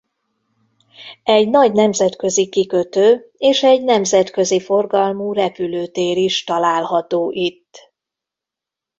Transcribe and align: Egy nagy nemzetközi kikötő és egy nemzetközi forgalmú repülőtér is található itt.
Egy 1.23 1.49
nagy 1.49 1.71
nemzetközi 1.73 2.49
kikötő 2.49 3.31
és 3.37 3.63
egy 3.63 3.83
nemzetközi 3.83 4.59
forgalmú 4.59 5.33
repülőtér 5.33 6.17
is 6.17 6.43
található 6.43 7.31
itt. 7.31 7.91